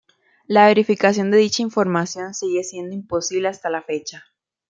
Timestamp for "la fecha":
3.69-4.23